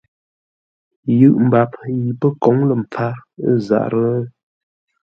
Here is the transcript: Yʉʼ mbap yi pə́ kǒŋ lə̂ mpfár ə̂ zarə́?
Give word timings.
Yʉʼ 1.19 1.37
mbap 1.45 1.71
yi 1.99 2.09
pə́ 2.19 2.31
kǒŋ 2.43 2.57
lə̂ 2.67 2.75
mpfár 2.81 3.15
ə̂ 3.49 3.53
zarə́? 3.67 4.17